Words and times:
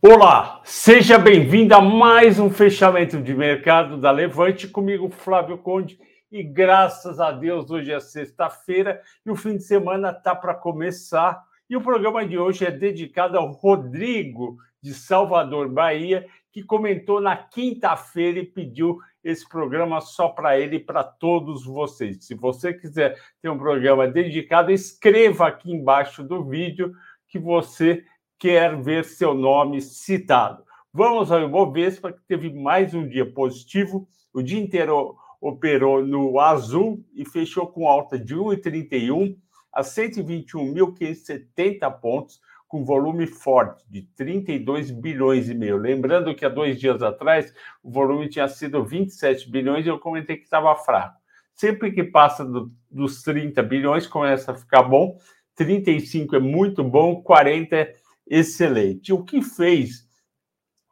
Olá, 0.00 0.60
seja 0.62 1.18
bem-vindo 1.18 1.74
a 1.74 1.80
mais 1.80 2.38
um 2.38 2.48
fechamento 2.48 3.20
de 3.20 3.34
mercado 3.34 3.96
da 3.96 4.12
Levante 4.12 4.68
comigo, 4.68 5.10
Flávio 5.10 5.58
Conde. 5.58 5.98
E 6.30 6.40
graças 6.40 7.18
a 7.18 7.32
Deus, 7.32 7.68
hoje 7.68 7.90
é 7.90 7.98
sexta-feira 7.98 9.02
e 9.26 9.30
o 9.30 9.34
fim 9.34 9.56
de 9.56 9.64
semana 9.64 10.10
está 10.10 10.36
para 10.36 10.54
começar. 10.54 11.42
E 11.68 11.76
o 11.76 11.80
programa 11.80 12.24
de 12.24 12.38
hoje 12.38 12.64
é 12.64 12.70
dedicado 12.70 13.36
ao 13.36 13.50
Rodrigo 13.50 14.58
de 14.80 14.94
Salvador, 14.94 15.68
Bahia, 15.68 16.24
que 16.52 16.62
comentou 16.62 17.20
na 17.20 17.36
quinta-feira 17.36 18.38
e 18.38 18.46
pediu 18.46 19.00
esse 19.24 19.48
programa 19.48 20.00
só 20.00 20.28
para 20.28 20.56
ele 20.56 20.76
e 20.76 20.80
para 20.80 21.02
todos 21.02 21.64
vocês. 21.66 22.24
Se 22.24 22.36
você 22.36 22.72
quiser 22.72 23.18
ter 23.42 23.48
um 23.48 23.58
programa 23.58 24.06
dedicado, 24.06 24.70
escreva 24.70 25.48
aqui 25.48 25.72
embaixo 25.72 26.22
do 26.22 26.44
vídeo 26.44 26.92
que 27.26 27.38
você 27.38 28.04
quer 28.38 28.80
ver 28.80 29.04
seu 29.04 29.34
nome 29.34 29.82
citado. 29.82 30.62
Vamos 30.92 31.32
ao 31.32 31.42
Ibovespa, 31.42 32.12
que 32.12 32.20
teve 32.26 32.52
mais 32.52 32.94
um 32.94 33.06
dia 33.06 33.30
positivo. 33.30 34.08
O 34.32 34.40
dia 34.40 34.60
inteiro 34.60 35.16
operou 35.40 36.04
no 36.04 36.38
azul 36.38 37.04
e 37.14 37.24
fechou 37.24 37.66
com 37.66 37.88
alta 37.88 38.18
de 38.18 38.36
1,31 38.36 39.36
a 39.72 39.80
121.570 39.82 42.00
pontos, 42.00 42.40
com 42.66 42.84
volume 42.84 43.26
forte 43.26 43.84
de 43.88 44.02
32 44.14 44.90
bilhões 44.90 45.48
e 45.48 45.54
meio. 45.54 45.76
Lembrando 45.76 46.34
que 46.34 46.44
há 46.44 46.48
dois 46.48 46.78
dias 46.78 47.02
atrás 47.02 47.54
o 47.82 47.90
volume 47.90 48.28
tinha 48.28 48.46
sido 48.46 48.84
27 48.84 49.50
bilhões 49.50 49.86
e 49.86 49.88
eu 49.88 49.98
comentei 49.98 50.36
que 50.36 50.44
estava 50.44 50.76
fraco. 50.76 51.16
Sempre 51.54 51.90
que 51.92 52.04
passa 52.04 52.44
do, 52.44 52.70
dos 52.90 53.22
30 53.22 53.62
bilhões 53.62 54.06
começa 54.06 54.52
a 54.52 54.54
ficar 54.54 54.82
bom. 54.82 55.16
35 55.54 56.36
é 56.36 56.38
muito 56.38 56.84
bom, 56.84 57.22
40 57.22 57.74
é 57.74 57.94
excelente. 58.28 59.12
O 59.12 59.24
que 59.24 59.42
fez 59.42 60.06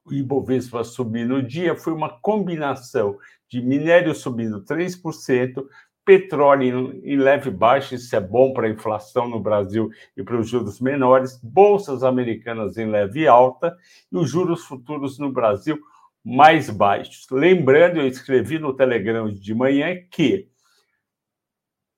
o 0.04 0.14
Ibovespa 0.14 0.84
subir 0.84 1.26
no 1.26 1.42
dia 1.42 1.74
foi 1.74 1.92
uma 1.92 2.08
combinação 2.20 3.18
de 3.48 3.60
minério 3.60 4.14
subindo 4.14 4.64
3%, 4.64 5.66
petróleo 6.04 7.00
em 7.04 7.16
leve 7.16 7.50
baixa, 7.50 7.96
isso 7.96 8.14
é 8.14 8.20
bom 8.20 8.52
para 8.52 8.68
a 8.68 8.70
inflação 8.70 9.28
no 9.28 9.40
Brasil 9.40 9.90
e 10.16 10.22
para 10.22 10.38
os 10.38 10.48
juros 10.48 10.80
menores, 10.80 11.40
bolsas 11.42 12.04
americanas 12.04 12.78
em 12.78 12.88
leve 12.88 13.26
alta 13.26 13.76
e 14.12 14.16
os 14.16 14.30
juros 14.30 14.64
futuros 14.64 15.18
no 15.18 15.32
Brasil 15.32 15.76
mais 16.24 16.70
baixos. 16.70 17.26
Lembrando, 17.30 17.98
eu 17.98 18.06
escrevi 18.06 18.58
no 18.58 18.74
Telegram 18.74 19.32
de 19.32 19.54
manhã 19.54 19.96
que 20.08 20.48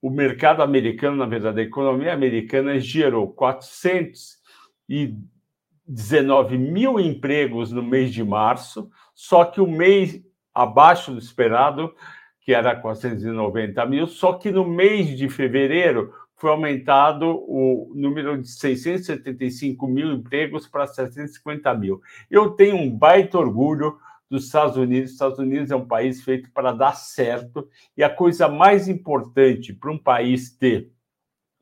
o 0.01 0.11
mercado 0.11 0.63
americano, 0.63 1.17
na 1.17 1.27
verdade, 1.27 1.61
a 1.61 1.65
economia 1.65 2.15
americana 2.15 2.79
gerou 2.79 3.31
400 3.33 4.39
e 4.39 4.39
19 5.87 6.59
mil 6.59 6.99
empregos 6.99 7.73
no 7.73 7.83
mês 7.83 8.13
de 8.13 8.25
março, 8.25 8.91
só 9.15 9.45
que 9.45 9.61
o 9.61 9.67
mês 9.67 10.23
abaixo 10.55 11.13
do 11.13 11.19
esperado, 11.19 11.95
que 12.41 12.53
era 12.53 12.75
490 12.75 13.87
mil, 13.87 14.07
só 14.07 14.33
que 14.33 14.51
no 14.51 14.67
mês 14.67 15.17
de 15.17 15.29
fevereiro 15.29 16.13
foi 16.35 16.51
aumentado 16.51 17.27
o 17.27 17.93
número 17.95 18.41
de 18.41 18.49
675 18.49 19.87
mil 19.89 20.13
empregos 20.13 20.67
para 20.67 20.87
750 20.87 21.75
mil. 21.75 22.01
Eu 22.31 22.51
tenho 22.51 22.77
um 22.77 22.91
baita 22.91 23.39
orgulho 23.39 23.99
dos 24.31 24.45
Estados 24.45 24.77
Unidos. 24.77 25.11
Os 25.11 25.15
Estados 25.15 25.39
Unidos 25.39 25.71
é 25.71 25.77
um 25.77 25.87
país 25.87 26.23
feito 26.23 26.51
para 26.53 26.73
dar 26.73 26.95
certo, 26.95 27.69
e 27.97 28.05
a 28.05 28.11
coisa 28.11 28.49
mais 28.49 28.89
importante 28.89 29.73
para 29.73 29.91
um 29.91 29.99
país 29.99 30.51
ter 30.51 30.93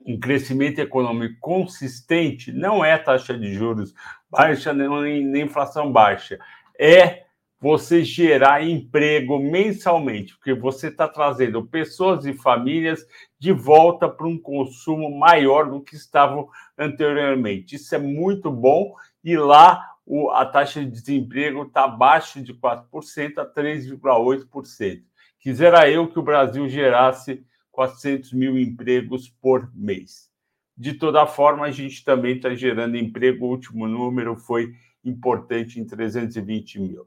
um 0.06 0.18
crescimento 0.18 0.78
econômico 0.78 1.36
consistente 1.40 2.52
não 2.52 2.84
é 2.84 2.96
taxa 2.96 3.36
de 3.36 3.52
juros 3.52 3.92
baixa 4.30 4.72
nem, 4.72 5.26
nem 5.26 5.42
inflação 5.42 5.90
baixa, 5.90 6.38
é 6.78 7.24
você 7.58 8.04
gerar 8.04 8.62
emprego 8.62 9.38
mensalmente, 9.38 10.36
porque 10.36 10.54
você 10.54 10.88
está 10.88 11.08
trazendo 11.08 11.66
pessoas 11.66 12.26
e 12.26 12.32
famílias 12.32 13.04
de 13.38 13.50
volta 13.50 14.08
para 14.08 14.26
um 14.26 14.38
consumo 14.38 15.10
maior 15.18 15.68
do 15.70 15.80
que 15.80 15.96
estavam 15.96 16.48
anteriormente. 16.78 17.74
Isso 17.76 17.94
é 17.94 17.98
muito 17.98 18.50
bom 18.50 18.94
e 19.24 19.36
lá 19.36 19.96
o, 20.04 20.30
a 20.30 20.44
taxa 20.44 20.84
de 20.84 20.90
desemprego 20.90 21.62
está 21.62 21.84
abaixo 21.84 22.40
de 22.40 22.54
4% 22.54 23.38
a 23.38 23.46
3,8%. 23.46 25.02
Quisera 25.40 25.90
eu 25.90 26.06
que 26.08 26.18
o 26.18 26.22
Brasil 26.22 26.68
gerasse 26.68 27.44
400 27.76 28.32
mil 28.32 28.58
empregos 28.58 29.28
por 29.28 29.70
mês. 29.74 30.30
De 30.74 30.94
toda 30.94 31.26
forma, 31.26 31.66
a 31.66 31.70
gente 31.70 32.02
também 32.02 32.36
está 32.36 32.54
gerando 32.54 32.96
emprego. 32.96 33.44
O 33.44 33.50
último 33.50 33.86
número 33.86 34.34
foi 34.34 34.72
importante 35.04 35.78
em 35.78 35.84
320 35.84 36.80
mil. 36.80 37.06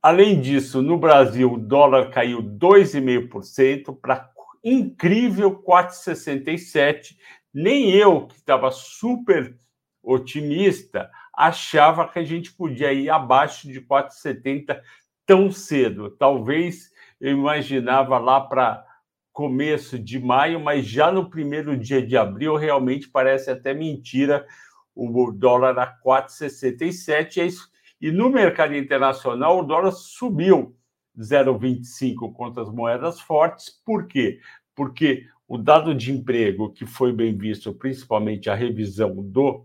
Além 0.00 0.40
disso, 0.40 0.80
no 0.80 0.96
Brasil, 0.96 1.52
o 1.52 1.58
dólar 1.58 2.10
caiu 2.10 2.40
2,5% 2.40 3.98
para 4.00 4.30
incrível 4.62 5.60
4,67. 5.60 7.16
Nem 7.52 7.90
eu, 7.90 8.26
que 8.28 8.36
estava 8.36 8.70
super 8.70 9.56
otimista, 10.02 11.10
achava 11.34 12.08
que 12.08 12.18
a 12.18 12.24
gente 12.24 12.52
podia 12.52 12.92
ir 12.92 13.10
abaixo 13.10 13.66
de 13.68 13.80
4,70 13.80 14.80
tão 15.26 15.50
cedo. 15.50 16.10
Talvez 16.10 16.90
eu 17.20 17.32
imaginava 17.32 18.18
lá 18.18 18.40
para 18.40 18.84
começo 19.32 19.98
de 19.98 20.20
maio, 20.20 20.60
mas 20.60 20.86
já 20.86 21.10
no 21.10 21.30
primeiro 21.30 21.76
dia 21.76 22.04
de 22.04 22.16
abril 22.16 22.56
realmente 22.56 23.08
parece 23.08 23.50
até 23.50 23.72
mentira 23.72 24.46
o 24.94 25.32
dólar 25.32 25.78
a 25.78 25.86
4,67 26.04 27.38
é 27.38 27.72
e 28.00 28.10
no 28.10 28.28
mercado 28.28 28.74
internacional 28.74 29.60
o 29.60 29.62
dólar 29.62 29.92
subiu 29.92 30.76
0,25 31.18 32.32
contra 32.32 32.62
as 32.62 32.70
moedas 32.70 33.20
fortes. 33.20 33.70
Por 33.84 34.06
quê? 34.06 34.40
Porque 34.74 35.26
o 35.46 35.56
dado 35.56 35.94
de 35.94 36.12
emprego, 36.12 36.72
que 36.72 36.84
foi 36.84 37.12
bem 37.12 37.36
visto, 37.36 37.72
principalmente 37.72 38.50
a 38.50 38.54
revisão 38.54 39.14
do 39.14 39.64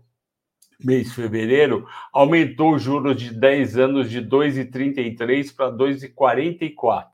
mês 0.78 1.08
de 1.08 1.14
fevereiro, 1.14 1.86
aumentou 2.12 2.74
os 2.74 2.82
juros 2.82 3.16
de 3.16 3.34
10 3.34 3.78
anos 3.78 4.10
de 4.10 4.22
2,33 4.22 5.54
para 5.54 5.72
2,44. 5.72 7.06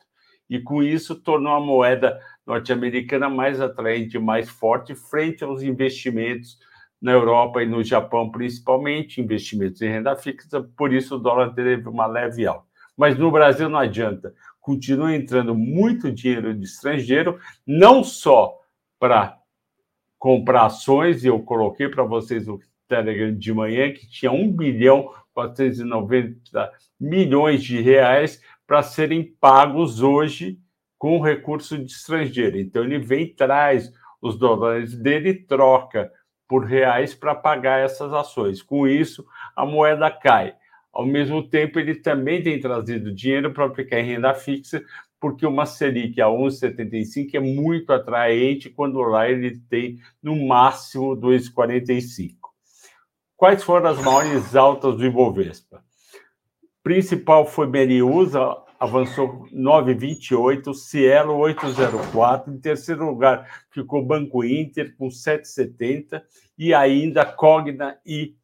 E 0.51 0.61
com 0.61 0.83
isso 0.83 1.15
tornou 1.15 1.55
a 1.55 1.61
moeda 1.61 2.21
norte-americana 2.47 3.28
mais 3.28 3.60
atraente, 3.60 4.19
mais 4.19 4.49
forte, 4.49 4.94
frente 4.94 5.43
aos 5.44 5.62
investimentos 5.62 6.59
na 7.00 7.12
Europa 7.12 7.62
e 7.62 7.66
no 7.66 7.82
Japão, 7.82 8.31
principalmente, 8.31 9.21
investimentos 9.21 9.82
em 9.82 9.88
renda 9.88 10.16
fixa, 10.16 10.62
por 10.77 10.93
isso 10.93 11.16
o 11.16 11.19
dólar 11.19 11.55
teve 11.55 11.88
uma 11.88 12.06
leve 12.06 12.47
alta. 12.47 12.66
Mas 12.97 13.19
no 13.19 13.31
Brasil 13.31 13.69
não 13.69 13.78
adianta, 13.78 14.32
continua 14.60 15.15
entrando 15.15 15.55
muito 15.55 16.10
dinheiro 16.10 16.55
de 16.55 16.65
estrangeiro, 16.65 17.38
não 17.66 18.03
só 18.03 18.59
para 18.99 19.38
comprar 20.19 20.66
ações, 20.66 21.25
e 21.25 21.26
eu 21.26 21.41
coloquei 21.41 21.88
para 21.88 22.05
vocês 22.05 22.49
o 22.49 22.59
Telegram 22.88 23.34
de 23.34 23.53
manhã, 23.53 23.93
que 23.93 24.09
tinha 24.09 24.32
1 24.32 24.53
bilhão 24.53 25.12
490 25.34 26.72
milhões 26.99 27.62
de 27.62 27.81
reais 27.81 28.41
para 28.66 28.82
serem 28.82 29.34
pagos 29.38 30.00
hoje 30.00 30.59
com 31.05 31.21
recurso 31.21 31.77
de 31.77 31.93
estrangeiro. 31.93 32.59
Então, 32.59 32.83
ele 32.83 32.99
vem 32.99 33.29
traz 33.29 33.93
os 34.23 34.39
dólares 34.39 34.97
dele 34.97 35.29
e 35.29 35.35
troca 35.35 36.11
por 36.49 36.65
reais 36.65 37.15
para 37.15 37.35
pagar 37.35 37.81
essas 37.81 38.11
ações. 38.15 38.63
Com 38.63 38.89
isso, 38.89 39.23
a 39.55 39.67
moeda 39.67 40.11
cai. 40.11 40.55
Ao 40.91 41.05
mesmo 41.05 41.47
tempo, 41.47 41.79
ele 41.79 41.97
também 41.97 42.43
tem 42.43 42.59
trazido 42.59 43.15
dinheiro 43.15 43.53
para 43.53 43.67
aplicar 43.67 44.01
em 44.01 44.07
renda 44.07 44.33
fixa, 44.33 44.83
porque 45.21 45.45
uma 45.45 45.67
Selic 45.67 46.23
a 46.23 46.27
11,75 46.29 47.35
é 47.35 47.41
muito 47.41 47.93
atraente, 47.93 48.71
quando 48.71 48.99
lá 49.03 49.29
ele 49.29 49.61
tem 49.69 49.99
no 50.23 50.47
máximo 50.47 51.15
2,45. 51.15 52.35
Quais 53.37 53.63
foram 53.63 53.91
as 53.91 54.03
maiores 54.03 54.57
altas 54.57 54.97
do 54.97 55.05
Ibovespa? 55.05 55.85
Principal 56.83 57.45
foi 57.45 57.67
Meriusa, 57.67 58.63
avançou 58.85 59.47
9,28, 59.53 60.75
Cielo 60.75 61.39
8,04, 61.39 62.49
em 62.55 62.59
terceiro 62.59 63.07
lugar 63.07 63.65
ficou 63.71 64.05
Banco 64.05 64.45
Inter 64.45 64.95
com 64.97 65.09
7,70 65.09 66.23
e 66.59 66.75
ainda 66.75 67.25
Cogna 67.25 67.99
e 68.05 68.37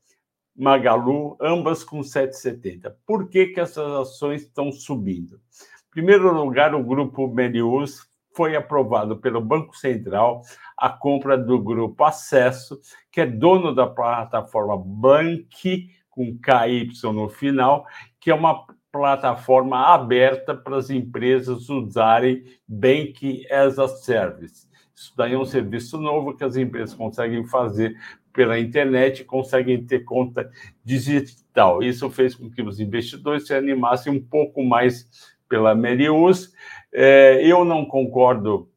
Magalu, 0.57 1.37
ambas 1.41 1.85
com 1.85 2.01
7,70. 2.01 2.95
Por 3.07 3.29
que, 3.29 3.49
que 3.49 3.61
essas 3.61 3.87
ações 3.93 4.43
estão 4.43 4.73
subindo? 4.73 5.37
Em 5.37 5.91
primeiro 5.91 6.33
lugar, 6.33 6.75
o 6.75 6.83
grupo 6.83 7.29
Melius 7.29 8.09
foi 8.35 8.57
aprovado 8.57 9.19
pelo 9.19 9.41
Banco 9.41 9.77
Central 9.77 10.43
a 10.77 10.89
compra 10.89 11.37
do 11.37 11.59
grupo 11.59 12.03
Acesso, 12.05 12.81
que 13.13 13.21
é 13.21 13.27
dono 13.27 13.75
da 13.75 13.87
plataforma 13.87 14.77
Bank, 14.79 15.91
com 16.09 16.39
KY 16.39 16.91
no 17.13 17.29
final, 17.29 17.87
que 18.19 18.31
é 18.31 18.35
uma 18.35 18.67
plataforma 18.93 19.95
aberta 19.95 20.55
para 20.55 20.77
as 20.77 20.91
empresas 20.91 21.69
usarem 21.69 22.45
Bank 22.67 23.47
as 23.51 23.79
a 23.79 23.89
Service. 23.89 24.69
Isso 24.95 25.13
daí 25.17 25.33
é 25.33 25.39
um 25.39 25.45
serviço 25.45 25.99
novo 25.99 26.37
que 26.37 26.45
as 26.45 26.57
empresas 26.57 26.95
conseguem 26.95 27.47
fazer 27.47 27.97
pela 28.33 28.59
internet 28.59 29.25
conseguem 29.25 29.85
ter 29.85 30.05
conta 30.05 30.51
digital. 30.85 31.83
Isso 31.83 32.09
fez 32.11 32.35
com 32.35 32.51
que 32.51 32.63
os 32.63 32.79
investidores 32.81 33.47
se 33.47 33.55
animassem 33.55 34.13
um 34.13 34.21
pouco 34.21 34.63
mais 34.63 35.09
pela 35.49 35.75
Melius. 35.75 36.53
É, 36.93 37.45
eu 37.45 37.65
não 37.65 37.85
concordo 37.85 38.71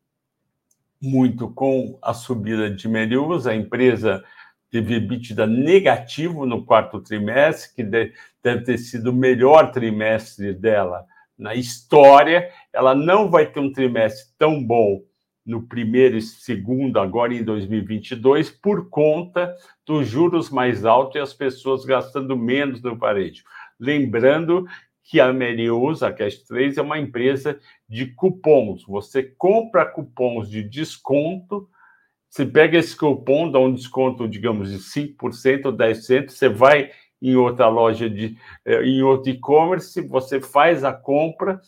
muito 1.01 1.49
com 1.49 1.97
a 2.01 2.13
subida 2.13 2.69
de 2.69 2.87
Melius, 2.87 3.45
a 3.45 3.55
empresa 3.55 4.23
teve 4.73 4.95
EBITDA 4.95 5.45
negativo 5.45 6.47
no 6.47 6.65
quarto 6.65 6.99
trimestre, 6.99 7.75
que 7.75 7.83
deve 7.83 8.61
ter 8.63 8.79
sido 8.79 9.11
o 9.11 9.15
melhor 9.15 9.71
trimestre 9.71 10.51
dela 10.51 11.05
na 11.37 11.53
história. 11.53 12.49
Ela 12.73 12.95
não 12.95 13.29
vai 13.29 13.45
ter 13.45 13.59
um 13.59 13.71
trimestre 13.71 14.33
tão 14.35 14.63
bom 14.63 15.03
no 15.45 15.61
primeiro 15.61 16.17
e 16.17 16.21
segundo, 16.23 16.99
agora 16.99 17.35
em 17.35 17.43
2022, 17.43 18.49
por 18.49 18.89
conta 18.89 19.55
dos 19.85 20.07
juros 20.07 20.49
mais 20.49 20.83
altos 20.85 21.17
e 21.17 21.19
as 21.19 21.35
pessoas 21.35 21.85
gastando 21.85 22.35
menos 22.35 22.81
no 22.81 22.97
varejo. 22.97 23.43
Lembrando 23.79 24.65
que 25.03 25.19
a 25.19 25.31
Merius, 25.31 26.01
a 26.01 26.11
Cash 26.11 26.39
3, 26.47 26.79
é 26.79 26.81
uma 26.81 26.97
empresa 26.97 27.59
de 27.87 28.07
cupons. 28.07 28.83
Você 28.87 29.21
compra 29.21 29.85
cupons 29.85 30.49
de 30.49 30.63
desconto, 30.63 31.69
você 32.33 32.47
pega 32.47 32.79
esse 32.79 32.95
cupom, 32.97 33.51
dá 33.51 33.59
um 33.59 33.71
desconto, 33.71 34.27
digamos, 34.27 34.71
de 34.71 34.79
5% 34.79 35.67
ou 35.67 35.71
10%, 35.71 36.31
você 36.31 36.49
vai 36.49 36.89
em 37.21 37.35
outra 37.35 37.67
loja, 37.67 38.09
de, 38.09 38.35
eh, 38.65 38.81
em 38.83 39.03
outro 39.03 39.29
e-commerce, 39.29 40.01
você 40.01 40.41
faz 40.41 40.83
a 40.83 40.91
compra, 40.91 41.61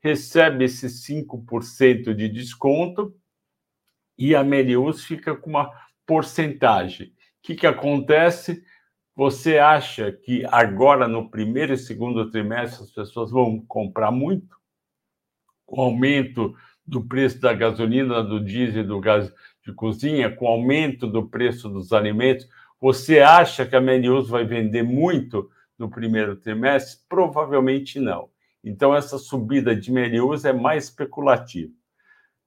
recebe 0.00 0.66
esse 0.66 0.88
5% 0.88 2.14
de 2.14 2.28
desconto, 2.28 3.12
e 4.16 4.32
a 4.36 4.44
Melius 4.44 5.04
fica 5.04 5.34
com 5.34 5.50
uma 5.50 5.72
porcentagem. 6.06 7.08
O 7.08 7.12
que, 7.42 7.56
que 7.56 7.66
acontece? 7.66 8.62
Você 9.16 9.58
acha 9.58 10.12
que 10.12 10.46
agora, 10.52 11.08
no 11.08 11.28
primeiro 11.30 11.72
e 11.72 11.78
segundo 11.78 12.30
trimestre, 12.30 12.84
as 12.84 12.92
pessoas 12.92 13.32
vão 13.32 13.60
comprar 13.66 14.12
muito? 14.12 14.56
Com 15.66 15.80
o 15.80 15.84
aumento 15.84 16.54
do 16.86 17.02
preço 17.04 17.40
da 17.40 17.52
gasolina, 17.52 18.22
do 18.22 18.38
diesel, 18.38 18.86
do 18.86 19.00
gás 19.00 19.32
de 19.64 19.72
cozinha, 19.72 20.34
com 20.34 20.46
o 20.46 20.48
aumento 20.48 21.06
do 21.06 21.28
preço 21.28 21.68
dos 21.68 21.92
alimentos, 21.92 22.48
você 22.80 23.20
acha 23.20 23.64
que 23.64 23.76
a 23.76 23.80
Melius 23.80 24.28
vai 24.28 24.44
vender 24.44 24.82
muito 24.82 25.50
no 25.78 25.88
primeiro 25.88 26.36
trimestre? 26.36 27.00
Provavelmente 27.08 28.00
não. 28.00 28.28
Então, 28.64 28.94
essa 28.94 29.18
subida 29.18 29.74
de 29.74 29.92
Melius 29.92 30.44
é 30.44 30.52
mais 30.52 30.84
especulativa. 30.84 31.72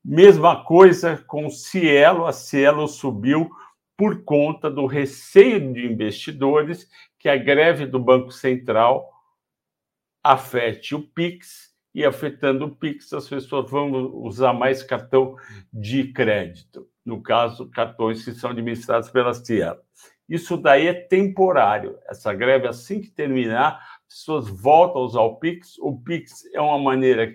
Mesma 0.03 0.63
coisa 0.63 1.17
com 1.25 1.49
Cielo, 1.49 2.25
a 2.25 2.31
Cielo 2.31 2.87
subiu 2.87 3.49
por 3.97 4.23
conta 4.23 4.69
do 4.69 4.85
receio 4.85 5.73
de 5.73 5.85
investidores 5.85 6.89
que 7.17 7.29
a 7.29 7.37
greve 7.37 7.85
do 7.85 7.99
Banco 7.99 8.31
Central 8.31 9.09
afete 10.23 10.93
o 10.93 11.01
Pix 11.01 11.73
e 11.93 12.03
afetando 12.03 12.65
o 12.65 12.75
Pix 12.75 13.13
as 13.13 13.27
pessoas 13.27 13.71
vão 13.71 13.89
usar 14.23 14.53
mais 14.53 14.83
cartão 14.83 15.37
de 15.71 16.11
crédito, 16.11 16.87
no 17.05 17.21
caso, 17.21 17.69
cartões 17.69 18.25
que 18.25 18.33
são 18.33 18.49
administrados 18.49 19.09
pela 19.09 19.33
Cielo. 19.33 19.79
Isso 20.27 20.57
daí 20.57 20.87
é 20.87 20.93
temporário. 20.93 21.97
Essa 22.09 22.33
greve, 22.33 22.67
assim 22.67 22.99
que 22.99 23.11
terminar, 23.11 23.79
as 24.07 24.19
pessoas 24.19 24.49
voltam 24.49 25.01
a 25.01 25.05
usar 25.05 25.21
o 25.21 25.35
Pix. 25.35 25.77
O 25.79 25.97
Pix 26.01 26.45
é 26.53 26.59
uma 26.59 26.79
maneira 26.79 27.31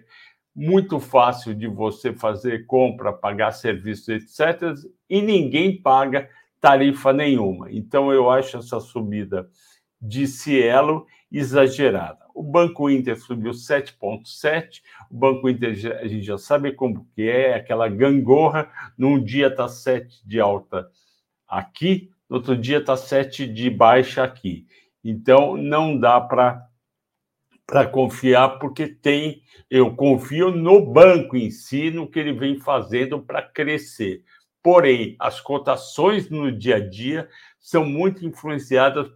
muito 0.54 0.98
fácil 0.98 1.54
de 1.54 1.68
você 1.68 2.12
fazer 2.12 2.66
compra, 2.66 3.12
pagar 3.12 3.52
serviços, 3.52 4.08
etc. 4.08 4.74
E 5.08 5.22
ninguém 5.22 5.80
paga 5.80 6.28
tarifa 6.60 7.12
nenhuma. 7.12 7.70
Então, 7.70 8.12
eu 8.12 8.28
acho 8.28 8.56
essa 8.56 8.80
subida 8.80 9.48
de 10.02 10.26
Cielo 10.26 11.06
exagerada. 11.30 12.19
O 12.34 12.42
Banco 12.42 12.88
Inter 12.88 13.18
subiu 13.18 13.52
7,7. 13.52 14.82
O 15.10 15.16
Banco 15.16 15.48
Inter, 15.48 15.98
a 16.00 16.06
gente 16.06 16.22
já 16.22 16.38
sabe 16.38 16.72
como 16.72 17.06
que 17.14 17.28
é, 17.28 17.54
aquela 17.54 17.88
gangorra. 17.88 18.70
Num 18.96 19.22
dia 19.22 19.48
está 19.48 19.68
7 19.68 20.26
de 20.26 20.40
alta 20.40 20.88
aqui, 21.46 22.10
no 22.28 22.36
outro 22.36 22.56
dia 22.56 22.78
está 22.78 22.96
7 22.96 23.46
de 23.46 23.68
baixa 23.68 24.22
aqui. 24.22 24.66
Então, 25.02 25.56
não 25.56 25.98
dá 25.98 26.20
para 26.20 26.66
para 27.66 27.86
confiar, 27.86 28.58
porque 28.58 28.88
tem, 28.88 29.42
eu 29.70 29.94
confio 29.94 30.50
no 30.50 30.84
banco 30.84 31.36
em 31.36 31.52
si, 31.52 31.88
no 31.88 32.10
que 32.10 32.18
ele 32.18 32.32
vem 32.32 32.58
fazendo 32.58 33.22
para 33.22 33.40
crescer. 33.42 34.24
Porém, 34.60 35.14
as 35.20 35.40
cotações 35.40 36.28
no 36.28 36.50
dia 36.50 36.76
a 36.76 36.80
dia 36.80 37.28
são 37.60 37.84
muito 37.84 38.26
influenciadas 38.26 39.08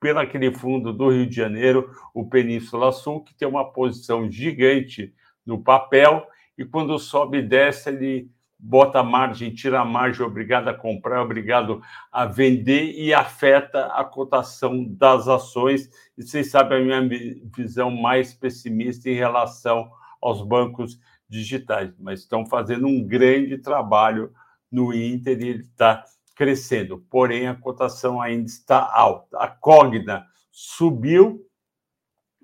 pelo 0.00 0.18
aquele 0.18 0.50
fundo 0.50 0.92
do 0.92 1.10
Rio 1.10 1.26
de 1.26 1.36
Janeiro, 1.36 1.90
o 2.14 2.26
Península 2.26 2.90
Sul, 2.90 3.22
que 3.22 3.34
tem 3.34 3.46
uma 3.46 3.70
posição 3.70 4.30
gigante 4.30 5.14
no 5.44 5.62
papel, 5.62 6.26
e 6.56 6.64
quando 6.64 6.98
sobe 6.98 7.38
e 7.38 7.42
desce, 7.42 7.90
ele 7.90 8.30
bota 8.58 9.00
a 9.00 9.02
margem, 9.02 9.52
tira 9.52 9.80
a 9.80 9.84
margem, 9.84 10.24
obrigado 10.24 10.68
a 10.68 10.74
comprar, 10.74 11.22
obrigado 11.22 11.82
a 12.12 12.26
vender 12.26 12.92
e 12.98 13.14
afeta 13.14 13.86
a 13.86 14.04
cotação 14.04 14.84
das 14.84 15.28
ações. 15.28 15.88
E 16.16 16.22
vocês 16.22 16.50
sabem 16.50 16.92
a 16.92 17.00
minha 17.00 17.18
visão 17.56 17.90
mais 17.90 18.34
pessimista 18.34 19.08
em 19.08 19.14
relação 19.14 19.90
aos 20.20 20.42
bancos 20.42 21.00
digitais, 21.28 21.94
mas 21.98 22.20
estão 22.20 22.44
fazendo 22.44 22.86
um 22.86 23.06
grande 23.06 23.56
trabalho 23.56 24.32
no 24.70 24.92
Inter 24.92 25.40
e 25.40 25.48
ele 25.48 25.60
está 25.60 26.04
crescendo. 26.40 27.04
Porém, 27.10 27.46
a 27.46 27.54
cotação 27.54 28.22
ainda 28.22 28.46
está 28.46 28.80
alta. 28.80 29.36
A 29.36 29.46
Cogna 29.46 30.26
subiu, 30.50 31.46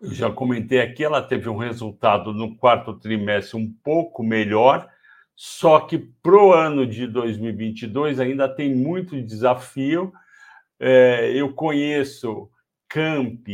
eu 0.02 0.12
já 0.12 0.30
comentei 0.30 0.80
aqui, 0.80 1.02
ela 1.02 1.22
teve 1.22 1.48
um 1.48 1.56
resultado 1.56 2.34
no 2.34 2.54
quarto 2.56 2.92
trimestre 2.98 3.56
um 3.56 3.72
pouco 3.82 4.22
melhor 4.22 4.86
só 5.36 5.80
que 5.80 5.98
para 5.98 6.34
o 6.34 6.54
ano 6.54 6.86
de 6.86 7.06
2022 7.06 8.18
ainda 8.18 8.48
tem 8.48 8.74
muito 8.74 9.20
desafio. 9.22 10.10
É, 10.80 11.30
eu 11.34 11.52
conheço 11.52 12.50
Camp 12.88 13.46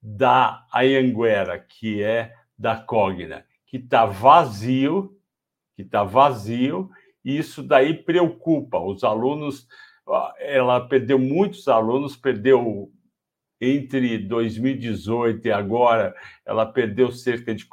da 0.00 0.66
Ayanguera, 0.70 1.58
que 1.58 2.02
é 2.02 2.34
da 2.58 2.76
Cogna, 2.76 3.46
que 3.66 3.78
está 3.78 4.04
vazio, 4.04 5.18
que 5.74 5.80
está 5.82 6.04
vazio, 6.04 6.90
e 7.24 7.38
isso 7.38 7.62
daí 7.62 7.94
preocupa 7.94 8.78
os 8.78 9.04
alunos. 9.04 9.66
Ela 10.38 10.80
perdeu 10.80 11.18
muitos 11.18 11.68
alunos, 11.68 12.16
perdeu 12.16 12.90
entre 13.60 14.18
2018 14.18 15.46
e 15.46 15.52
agora, 15.52 16.14
ela 16.44 16.66
perdeu 16.66 17.12
cerca 17.12 17.54
de 17.54 17.66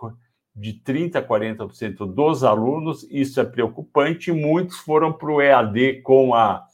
de 0.59 0.73
30% 0.73 1.15
a 1.15 1.21
40% 1.21 2.13
dos 2.13 2.43
alunos, 2.43 3.07
isso 3.09 3.39
é 3.39 3.45
preocupante. 3.45 4.31
Muitos 4.31 4.77
foram 4.77 5.13
para 5.13 5.31
o 5.31 5.41
EAD 5.41 6.01
com 6.01 6.33
a 6.33 6.65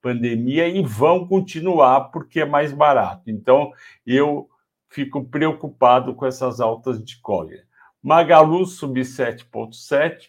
pandemia 0.00 0.68
e 0.68 0.82
vão 0.82 1.26
continuar 1.26 2.12
porque 2.12 2.40
é 2.40 2.44
mais 2.44 2.72
barato. 2.72 3.28
Então, 3.28 3.72
eu 4.06 4.48
fico 4.88 5.24
preocupado 5.24 6.14
com 6.14 6.24
essas 6.24 6.60
altas 6.60 7.02
de 7.02 7.20
cólera. 7.20 7.64
Magalu 8.02 8.64
sub 8.64 9.00
7,7 9.00 10.28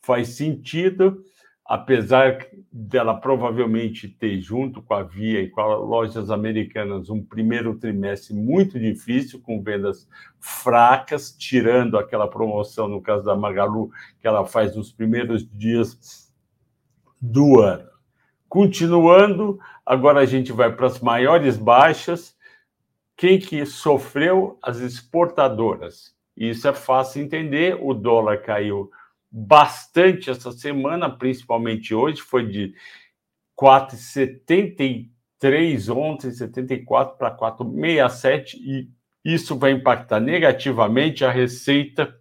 faz 0.00 0.28
sentido 0.28 1.22
apesar 1.64 2.46
dela 2.70 3.14
provavelmente 3.14 4.08
ter, 4.08 4.38
junto 4.38 4.82
com 4.82 4.94
a 4.94 5.02
Via 5.02 5.40
e 5.40 5.48
com 5.48 5.60
as 5.60 5.80
lojas 5.80 6.30
americanas, 6.30 7.08
um 7.08 7.24
primeiro 7.24 7.78
trimestre 7.78 8.34
muito 8.34 8.78
difícil, 8.78 9.40
com 9.40 9.62
vendas 9.62 10.06
fracas, 10.38 11.32
tirando 11.32 11.96
aquela 11.96 12.28
promoção, 12.28 12.86
no 12.86 13.00
caso 13.00 13.24
da 13.24 13.34
Magalu, 13.34 13.90
que 14.20 14.26
ela 14.26 14.44
faz 14.44 14.76
nos 14.76 14.92
primeiros 14.92 15.48
dias 15.50 16.30
do 17.20 17.60
ano. 17.60 17.88
Continuando, 18.48 19.58
agora 19.86 20.20
a 20.20 20.26
gente 20.26 20.52
vai 20.52 20.70
para 20.74 20.86
as 20.86 21.00
maiores 21.00 21.56
baixas. 21.56 22.36
Quem 23.16 23.38
que 23.38 23.64
sofreu? 23.64 24.58
As 24.62 24.80
exportadoras. 24.80 26.14
Isso 26.36 26.68
é 26.68 26.72
fácil 26.74 27.22
entender, 27.22 27.78
o 27.80 27.94
dólar 27.94 28.42
caiu 28.42 28.90
bastante 29.36 30.30
essa 30.30 30.52
semana, 30.52 31.10
principalmente 31.10 31.92
hoje, 31.92 32.20
foi 32.20 32.46
de 32.46 32.72
4,73 33.60 35.92
ontem, 35.92 36.30
74 36.30 37.18
para 37.18 37.36
4,67, 37.36 38.54
e 38.54 38.88
isso 39.24 39.58
vai 39.58 39.72
impactar 39.72 40.20
negativamente 40.20 41.24
a 41.24 41.32
receita 41.32 42.16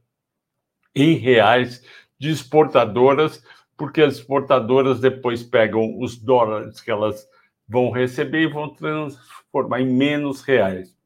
em 0.95 1.13
reais 1.13 1.85
de 2.17 2.31
exportadoras, 2.31 3.43
porque 3.77 4.01
as 4.01 4.15
exportadoras 4.15 4.99
depois 4.99 5.43
pegam 5.43 5.99
os 5.99 6.17
dólares 6.17 6.81
que 6.81 6.89
elas 6.89 7.27
vão 7.67 7.91
receber 7.91 8.41
e 8.41 8.51
vão 8.51 8.73
transformar 8.73 9.81
em 9.81 9.85
menos 9.85 10.41
reais. 10.41 10.97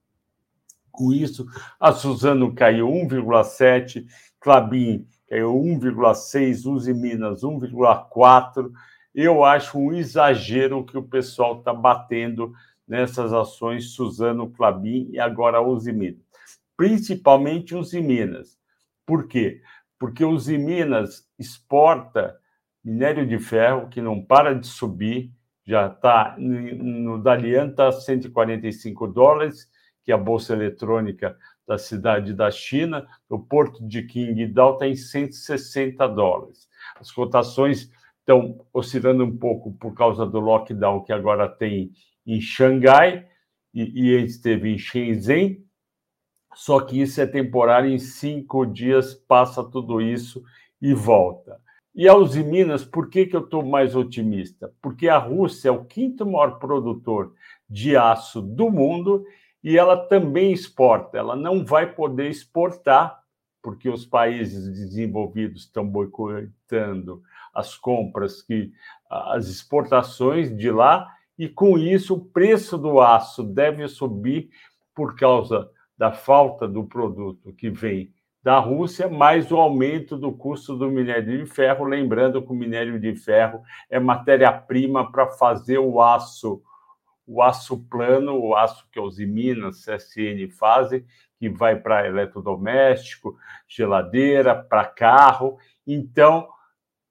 Com 0.90 1.12
isso, 1.12 1.46
a 1.78 1.92
Suzano 1.92 2.56
caiu 2.56 2.88
1,7, 2.88 4.06
Clabin 4.40 5.06
caiu 5.28 5.54
1,6, 5.54 6.66
Uzi 6.66 6.94
Minas 6.94 7.42
1,4. 7.42 8.72
eu 9.14 9.44
acho 9.44 9.78
um 9.78 9.94
exagero 9.94 10.86
que 10.86 10.98
o 10.98 11.04
pessoal 11.04 11.60
está 11.60 11.74
batendo 11.74 12.54
nessas 12.88 13.34
ações 13.34 13.92
Suzano, 13.92 14.50
Clabin 14.50 15.10
e 15.12 15.20
agora 15.20 15.62
Usiminas. 15.62 16.22
Principalmente 16.76 17.76
Usiminas. 17.76 18.58
Por 19.06 19.28
quê? 19.28 19.62
Porque 20.00 20.24
Usiminas 20.24 21.28
exporta 21.38 22.38
minério 22.84 23.28
de 23.28 23.38
ferro 23.38 23.90
que 23.90 24.02
não 24.02 24.24
para 24.24 24.56
de 24.56 24.68
subir, 24.68 25.32
já 25.66 25.88
está 25.88 26.36
no 26.38 27.22
Dalian 27.22 27.70
está 27.70 27.92
145 27.92 29.08
dólares, 29.08 29.70
que 30.04 30.12
é 30.14 30.16
a 30.16 30.18
bolsa 30.18 30.54
eletrônica 30.54 31.36
da 31.68 31.78
cidade 31.78 32.34
da 32.34 32.50
China, 32.50 33.06
o 33.30 33.38
porto 33.38 33.86
de 33.86 34.04
Qingdao 34.04 34.74
está 34.74 34.88
em 34.88 34.96
160 34.96 36.08
dólares. 36.08 36.70
As 37.00 37.12
cotações 37.12 37.92
estão 38.20 38.66
oscilando 38.74 39.26
um 39.26 39.38
pouco 39.38 39.74
por 39.74 39.94
causa 39.94 40.26
do 40.26 40.40
lockdown 40.40 41.04
que 41.04 41.12
agora 41.12 41.50
tem 41.50 41.92
em 42.26 42.40
Xangai 42.40 43.28
e, 43.74 43.84
e 43.84 44.24
esteve 44.24 44.70
em 44.70 44.78
Shenzhen, 44.78 45.64
só 46.54 46.80
que 46.80 47.00
isso 47.00 47.22
é 47.22 47.28
temporário, 47.28 47.90
em 47.90 48.00
cinco 48.00 48.66
dias 48.66 49.14
passa 49.14 49.64
tudo 49.64 50.02
isso 50.02 50.44
e 50.82 50.94
volta. 50.94 51.60
E 51.94 52.08
a 52.08 52.16
Usiminas, 52.16 52.86
por 52.86 53.10
que, 53.10 53.26
que 53.26 53.36
eu 53.36 53.42
estou 53.42 53.66
mais 53.66 53.96
otimista? 53.96 54.74
Porque 54.82 55.08
a 55.08 55.18
Rússia 55.18 55.70
é 55.70 55.72
o 55.72 55.86
quinto 55.86 56.26
maior 56.26 56.60
produtor 56.60 57.34
de 57.70 57.96
aço 57.98 58.42
do 58.42 58.70
mundo 58.70 59.26
e 59.68 59.78
ela 59.78 59.98
também 59.98 60.54
exporta. 60.54 61.18
Ela 61.18 61.36
não 61.36 61.66
vai 61.66 61.94
poder 61.94 62.30
exportar, 62.30 63.20
porque 63.62 63.90
os 63.90 64.06
países 64.06 64.72
desenvolvidos 64.72 65.64
estão 65.64 65.86
boicotando 65.86 67.22
as 67.54 67.76
compras, 67.76 68.42
que 68.42 68.72
as 69.10 69.50
exportações 69.50 70.56
de 70.56 70.72
lá, 70.72 71.06
e 71.38 71.50
com 71.50 71.78
isso 71.78 72.16
o 72.16 72.24
preço 72.24 72.78
do 72.78 73.02
aço 73.02 73.44
deve 73.44 73.86
subir 73.90 74.50
por 74.96 75.18
causa 75.18 75.70
da 75.98 76.14
falta 76.14 76.66
do 76.66 76.86
produto 76.86 77.52
que 77.52 77.70
vem 77.70 78.14
da 78.42 78.60
Rússia, 78.60 79.10
mais 79.10 79.52
o 79.52 79.58
aumento 79.58 80.16
do 80.16 80.32
custo 80.32 80.78
do 80.78 80.90
minério 80.90 81.40
de 81.40 81.46
ferro, 81.46 81.84
lembrando 81.84 82.42
que 82.42 82.54
o 82.54 82.56
minério 82.56 82.98
de 82.98 83.14
ferro 83.18 83.62
é 83.90 84.00
matéria-prima 84.00 85.12
para 85.12 85.28
fazer 85.28 85.78
o 85.78 86.02
aço, 86.02 86.62
o 87.28 87.42
aço 87.44 87.78
plano, 87.90 88.40
o 88.40 88.56
aço 88.56 88.88
que 88.90 89.00
os 89.00 89.20
Minas, 89.20 89.84
CSN 89.84 90.50
fazem, 90.50 91.06
que 91.38 91.50
vai 91.50 91.76
para 91.76 92.08
eletrodoméstico, 92.08 93.38
geladeira, 93.68 94.56
para 94.56 94.86
carro. 94.86 95.58
Então, 95.86 96.48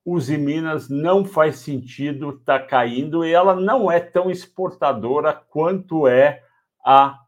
os 0.05 0.29
Minas 0.31 0.89
não 0.89 1.25
faz 1.25 1.59
sentido 1.59 2.31
estar 2.31 2.61
tá 2.61 2.67
caindo 2.67 3.25
e 3.25 3.33
ela 3.33 3.55
não 3.55 3.93
é 3.93 4.01
tão 4.01 4.31
exportadora 4.31 5.35
quanto 5.35 6.09
é 6.09 6.43
a 6.85 7.21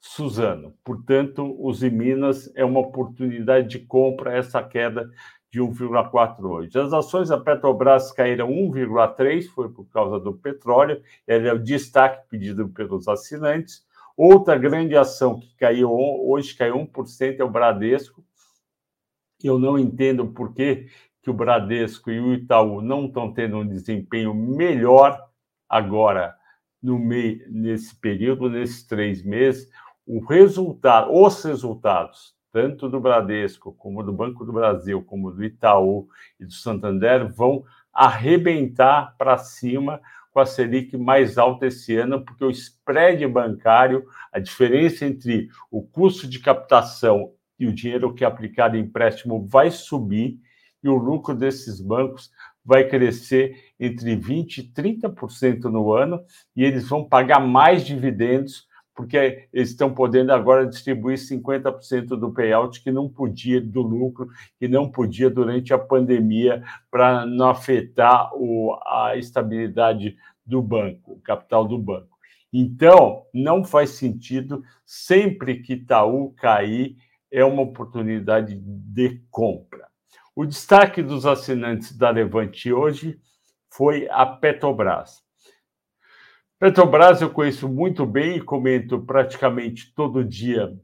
Suzano. 0.00 0.74
Portanto, 0.82 1.54
os 1.60 1.82
Minas 1.82 2.50
é 2.56 2.64
uma 2.64 2.80
oportunidade 2.80 3.68
de 3.68 3.78
compra 3.80 4.34
essa 4.34 4.62
queda 4.62 5.10
de 5.50 5.60
1,4 5.60 6.44
hoje. 6.44 6.78
As 6.78 6.92
ações 6.92 7.28
da 7.28 7.38
Petrobras 7.38 8.12
caíram 8.12 8.48
1,3, 8.48 9.48
foi 9.48 9.68
por 9.68 9.84
causa 9.86 10.20
do 10.20 10.32
petróleo, 10.32 11.02
é 11.26 11.52
o 11.52 11.58
destaque 11.58 12.28
pedido 12.28 12.68
pelos 12.68 13.08
assinantes. 13.08 13.84
Outra 14.16 14.56
grande 14.56 14.96
ação 14.96 15.40
que 15.40 15.54
caiu 15.56 15.90
hoje, 15.92 16.54
caiu 16.54 16.76
1%, 16.76 17.40
é 17.40 17.44
o 17.44 17.50
Bradesco. 17.50 18.24
Eu 19.42 19.58
não 19.58 19.78
entendo 19.78 20.28
por 20.28 20.54
que 20.54 20.88
que 21.22 21.30
o 21.30 21.34
Bradesco 21.34 22.10
e 22.10 22.20
o 22.20 22.32
Itaú 22.32 22.80
não 22.80 23.06
estão 23.06 23.32
tendo 23.32 23.58
um 23.58 23.66
desempenho 23.66 24.34
melhor 24.34 25.18
agora 25.68 26.34
no 26.82 26.98
meio 26.98 27.44
nesse 27.50 27.94
período, 27.96 28.48
nesses 28.48 28.86
três 28.86 29.22
meses. 29.22 29.70
O 30.06 30.24
resultado, 30.24 31.12
os 31.12 31.42
resultados, 31.42 32.34
tanto 32.52 32.88
do 32.88 33.00
Bradesco, 33.00 33.72
como 33.72 34.02
do 34.02 34.12
Banco 34.12 34.44
do 34.44 34.52
Brasil, 34.52 35.02
como 35.02 35.30
do 35.30 35.44
Itaú 35.44 36.08
e 36.38 36.44
do 36.44 36.52
Santander, 36.52 37.32
vão 37.32 37.64
arrebentar 37.92 39.14
para 39.16 39.38
cima 39.38 40.00
com 40.32 40.40
a 40.40 40.46
Selic 40.46 40.96
mais 40.96 41.38
alta 41.38 41.66
esse 41.66 41.96
ano, 41.96 42.24
porque 42.24 42.44
o 42.44 42.50
spread 42.50 43.26
bancário, 43.26 44.04
a 44.32 44.38
diferença 44.38 45.04
entre 45.04 45.48
o 45.70 45.82
custo 45.82 46.28
de 46.28 46.38
captação 46.38 47.32
e 47.58 47.66
o 47.66 47.74
dinheiro 47.74 48.14
que 48.14 48.24
é 48.24 48.26
aplicado 48.26 48.76
em 48.76 48.80
empréstimo 48.80 49.46
vai 49.46 49.70
subir 49.70 50.38
e 50.82 50.88
o 50.88 50.94
lucro 50.94 51.34
desses 51.34 51.80
bancos 51.80 52.30
vai 52.64 52.88
crescer 52.88 53.72
entre 53.78 54.16
20% 54.16 54.58
e 54.58 54.62
30% 54.62 55.64
no 55.64 55.92
ano, 55.92 56.22
e 56.54 56.64
eles 56.64 56.88
vão 56.88 57.04
pagar 57.04 57.40
mais 57.40 57.84
dividendos, 57.84 58.66
porque 59.00 59.48
eles 59.50 59.70
estão 59.70 59.94
podendo 59.94 60.30
agora 60.30 60.66
distribuir 60.66 61.16
50% 61.16 62.08
do 62.08 62.30
payout 62.34 62.82
que 62.82 62.92
não 62.92 63.08
podia 63.08 63.58
do 63.58 63.80
lucro, 63.80 64.28
que 64.58 64.68
não 64.68 64.90
podia 64.90 65.30
durante 65.30 65.72
a 65.72 65.78
pandemia, 65.78 66.62
para 66.90 67.24
não 67.24 67.48
afetar 67.48 68.30
o, 68.34 68.78
a 68.84 69.16
estabilidade 69.16 70.18
do 70.44 70.60
banco, 70.60 71.12
o 71.14 71.20
capital 71.22 71.66
do 71.66 71.78
banco. 71.78 72.10
Então, 72.52 73.24
não 73.32 73.64
faz 73.64 73.88
sentido, 73.88 74.62
sempre 74.84 75.62
que 75.62 75.72
Itaú 75.72 76.34
cair, 76.34 76.94
é 77.32 77.42
uma 77.42 77.62
oportunidade 77.62 78.54
de 78.60 79.22
compra. 79.30 79.88
O 80.36 80.44
destaque 80.44 81.02
dos 81.02 81.24
assinantes 81.24 81.96
da 81.96 82.10
Levante 82.10 82.70
hoje 82.70 83.18
foi 83.70 84.06
a 84.10 84.26
Petrobras. 84.26 85.22
Petrobras 86.60 87.22
eu 87.22 87.30
conheço 87.30 87.66
muito 87.66 88.04
bem 88.04 88.36
e 88.36 88.40
comento 88.42 89.00
praticamente 89.00 89.94
todo 89.94 90.22
dia 90.22 90.78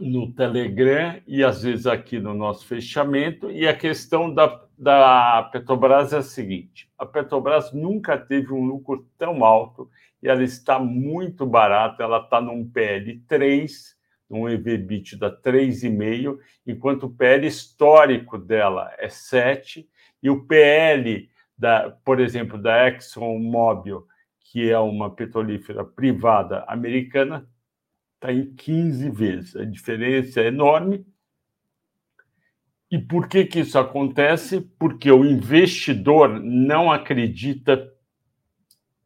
no 0.00 0.32
Telegram 0.32 1.22
e 1.24 1.44
às 1.44 1.62
vezes 1.62 1.86
aqui 1.86 2.18
no 2.18 2.34
nosso 2.34 2.66
fechamento. 2.66 3.48
E 3.48 3.68
a 3.68 3.76
questão 3.76 4.34
da, 4.34 4.60
da 4.76 5.48
Petrobras 5.52 6.12
é 6.12 6.16
a 6.16 6.22
seguinte: 6.22 6.90
a 6.98 7.06
Petrobras 7.06 7.72
nunca 7.72 8.18
teve 8.18 8.52
um 8.52 8.64
lucro 8.64 9.08
tão 9.16 9.44
alto 9.44 9.88
e 10.20 10.28
ela 10.28 10.42
está 10.42 10.80
muito 10.80 11.46
barata, 11.46 12.02
ela 12.02 12.18
está 12.18 12.40
num 12.40 12.68
PL 12.68 13.20
3 13.28 13.96
um 14.28 14.48
EV/EBITDA 14.48 15.30
3,5, 15.40 16.38
enquanto 16.66 17.04
o 17.04 17.10
PL 17.10 17.46
histórico 17.46 18.36
dela 18.36 18.92
é 18.98 19.08
7 19.08 19.88
e 20.20 20.28
o 20.28 20.44
PL 20.44 21.30
da, 21.56 21.96
por 22.04 22.18
exemplo, 22.18 22.58
da 22.60 22.88
ExxonMobil, 22.88 24.04
que 24.50 24.70
é 24.70 24.78
uma 24.78 25.14
petrolífera 25.14 25.84
privada 25.84 26.64
americana, 26.66 27.46
está 28.14 28.32
em 28.32 28.54
15 28.54 29.10
vezes. 29.10 29.56
A 29.56 29.64
diferença 29.64 30.40
é 30.40 30.46
enorme. 30.46 31.06
E 32.90 32.98
por 32.98 33.28
que, 33.28 33.44
que 33.44 33.60
isso 33.60 33.78
acontece? 33.78 34.62
Porque 34.78 35.10
o 35.12 35.24
investidor 35.24 36.40
não 36.40 36.90
acredita 36.90 37.92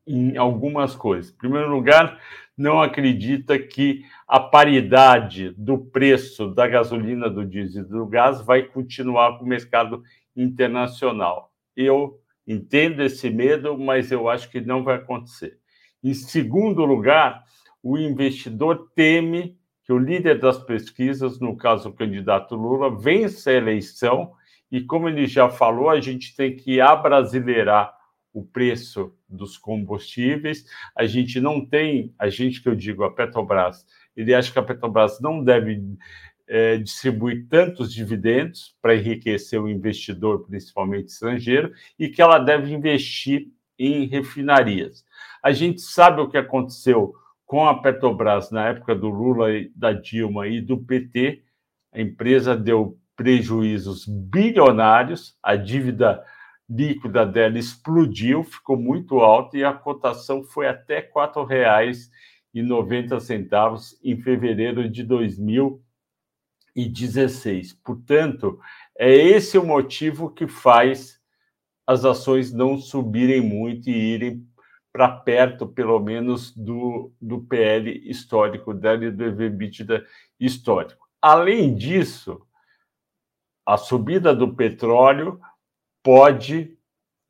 em 0.06 0.36
algumas 0.36 0.94
coisas. 0.94 1.32
Em 1.32 1.36
primeiro 1.36 1.70
lugar, 1.70 2.20
não 2.56 2.80
acredita 2.80 3.58
que 3.58 4.04
a 4.28 4.38
paridade 4.38 5.50
do 5.58 5.76
preço 5.76 6.54
da 6.54 6.68
gasolina, 6.68 7.28
do 7.28 7.44
diesel 7.44 7.82
e 7.82 7.88
do 7.88 8.06
gás 8.06 8.40
vai 8.40 8.62
continuar 8.62 9.38
com 9.38 9.44
o 9.44 9.48
mercado 9.48 10.04
internacional. 10.36 11.52
Eu 11.76 12.21
entendo 12.46 13.02
esse 13.02 13.30
medo, 13.30 13.78
mas 13.78 14.10
eu 14.10 14.28
acho 14.28 14.50
que 14.50 14.60
não 14.60 14.82
vai 14.82 14.96
acontecer. 14.96 15.58
Em 16.02 16.14
segundo 16.14 16.84
lugar, 16.84 17.44
o 17.82 17.98
investidor 17.98 18.90
teme 18.94 19.56
que 19.84 19.92
o 19.92 19.98
líder 19.98 20.38
das 20.38 20.58
pesquisas, 20.58 21.40
no 21.40 21.56
caso 21.56 21.88
o 21.88 21.92
candidato 21.92 22.54
Lula, 22.54 22.96
vença 22.96 23.50
a 23.50 23.54
eleição 23.54 24.32
e, 24.70 24.80
como 24.80 25.08
ele 25.08 25.26
já 25.26 25.50
falou, 25.50 25.90
a 25.90 26.00
gente 26.00 26.34
tem 26.34 26.56
que 26.56 26.80
abrasileirar 26.80 27.92
o 28.32 28.42
preço 28.44 29.14
dos 29.28 29.58
combustíveis. 29.58 30.64
A 30.96 31.04
gente 31.04 31.40
não 31.40 31.64
tem, 31.64 32.14
a 32.18 32.28
gente 32.28 32.62
que 32.62 32.68
eu 32.68 32.74
digo, 32.74 33.04
a 33.04 33.12
Petrobras, 33.12 33.84
ele 34.16 34.34
acha 34.34 34.52
que 34.52 34.58
a 34.58 34.62
Petrobras 34.62 35.20
não 35.20 35.44
deve 35.44 35.82
é, 36.54 36.78
tantos 37.48 37.94
dividendos 37.94 38.76
para 38.82 38.94
enriquecer 38.94 39.58
o 39.58 39.70
investidor, 39.70 40.46
principalmente 40.46 41.08
estrangeiro, 41.08 41.72
e 41.98 42.10
que 42.10 42.20
ela 42.20 42.38
deve 42.38 42.74
investir 42.74 43.48
em 43.78 44.04
refinarias. 44.04 45.02
A 45.42 45.50
gente 45.50 45.80
sabe 45.80 46.20
o 46.20 46.28
que 46.28 46.36
aconteceu 46.36 47.14
com 47.46 47.66
a 47.66 47.80
Petrobras 47.80 48.50
na 48.50 48.68
época 48.68 48.94
do 48.94 49.08
Lula, 49.08 49.46
da 49.74 49.94
Dilma 49.94 50.46
e 50.46 50.60
do 50.60 50.76
PT. 50.76 51.42
A 51.90 52.02
empresa 52.02 52.54
deu 52.54 52.98
prejuízos 53.16 54.04
bilionários, 54.06 55.34
a 55.42 55.56
dívida 55.56 56.22
líquida 56.68 57.24
dela 57.24 57.58
explodiu, 57.58 58.44
ficou 58.44 58.76
muito 58.76 59.20
alta 59.20 59.56
e 59.56 59.64
a 59.64 59.72
cotação 59.72 60.44
foi 60.44 60.68
até 60.68 60.98
R$ 60.98 61.08
4,90 61.14 63.96
em 64.04 64.20
fevereiro 64.20 64.86
de 64.86 65.02
2016. 66.74 67.74
Portanto, 67.74 68.58
é 68.98 69.14
esse 69.14 69.58
o 69.58 69.64
motivo 69.64 70.30
que 70.30 70.46
faz 70.46 71.20
as 71.86 72.04
ações 72.04 72.52
não 72.52 72.78
subirem 72.78 73.40
muito 73.40 73.88
e 73.88 73.92
irem 73.92 74.46
para 74.92 75.08
perto, 75.08 75.66
pelo 75.66 75.98
menos, 75.98 76.54
do, 76.54 77.12
do 77.20 77.40
PL 77.42 77.90
histórico 78.08 78.72
e 78.72 79.10
do 79.10 79.42
EBITDA 79.42 80.06
histórico. 80.38 81.08
Além 81.20 81.74
disso, 81.74 82.46
a 83.64 83.76
subida 83.76 84.34
do 84.34 84.54
petróleo 84.54 85.40
pode 86.02 86.76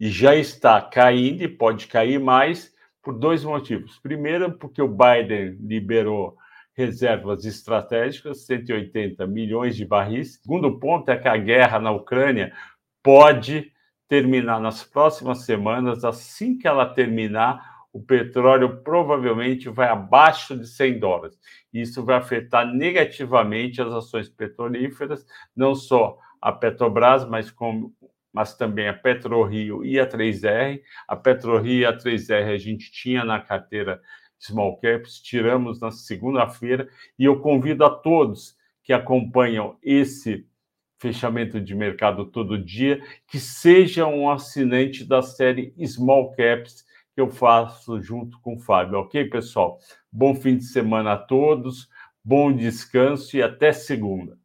e 0.01 0.11
já 0.11 0.35
está 0.35 0.81
caindo 0.83 1.43
e 1.43 1.49
pode 1.49 1.87
cair 1.87 2.19
mais 2.19 2.75
por 3.01 3.17
dois 3.17 3.45
motivos. 3.45 3.99
Primeiro, 4.01 4.53
porque 4.59 4.83
o 4.83 4.89
Biden 4.89 5.57
liberou 5.61 6.37
reservas 6.75 7.45
estratégicas, 7.45 8.47
180 8.47 9.27
milhões 9.27 9.77
de 9.77 9.85
barris. 9.85 10.41
Segundo 10.43 10.79
ponto 10.79 11.11
é 11.11 11.17
que 11.17 11.29
a 11.29 11.37
guerra 11.37 11.79
na 11.79 11.91
Ucrânia 11.91 12.53
pode 13.03 13.73
terminar 14.09 14.61
nas 14.61 14.85
próximas 14.85 15.45
semanas. 15.45 16.05
Assim 16.05 16.57
que 16.59 16.67
ela 16.67 16.87
terminar, 16.87 17.85
o 17.93 18.01
petróleo 18.01 18.83
provavelmente 18.83 19.69
vai 19.69 19.89
abaixo 19.89 20.57
de 20.57 20.67
100 20.67 20.99
dólares. 20.99 21.39
Isso 21.73 22.05
vai 22.05 22.17
afetar 22.17 22.67
negativamente 22.67 23.83
as 23.83 23.93
ações 23.93 24.29
petrolíferas, 24.29 25.27
não 25.55 25.75
só 25.75 26.19
a 26.41 26.51
Petrobras, 26.51 27.25
mas, 27.29 27.51
com, 27.51 27.93
mas 28.33 28.57
também 28.57 28.89
a 28.89 28.95
PetroRio 28.95 29.85
e 29.85 30.01
a 30.01 30.07
3R. 30.07 30.81
A 31.07 31.17
PetroRio 31.17 31.81
e 31.81 31.87
a 31.87 31.97
3R 31.97 32.55
a 32.55 32.59
gente 32.59 32.91
tinha 32.91 33.25
na 33.25 33.41
carteira 33.41 34.01
Small 34.43 34.79
Caps, 34.79 35.21
tiramos 35.21 35.81
na 35.81 35.91
segunda-feira, 35.91 36.89
e 37.19 37.25
eu 37.25 37.41
convido 37.41 37.85
a 37.85 37.91
todos 37.91 38.57
que 38.83 38.93
acompanham 38.93 39.77
esse 39.83 40.47
fechamento 40.99 41.61
de 41.61 41.75
mercado 41.75 42.27
todo 42.27 42.59
dia, 42.59 43.01
que 43.27 43.39
seja 43.39 44.07
um 44.07 44.29
assinante 44.29 45.05
da 45.05 45.23
série 45.23 45.75
Small 45.87 46.33
Caps 46.33 46.85
que 47.15 47.21
eu 47.21 47.31
faço 47.31 48.01
junto 48.01 48.41
com 48.41 48.55
o 48.57 48.59
Fábio, 48.59 48.99
ok, 49.01 49.29
pessoal? 49.29 49.79
Bom 50.11 50.35
fim 50.35 50.57
de 50.57 50.65
semana 50.65 51.13
a 51.13 51.19
todos, 51.19 51.89
bom 52.25 52.53
descanso 52.53 53.37
e 53.37 53.43
até 53.43 53.73
segunda. 53.73 54.42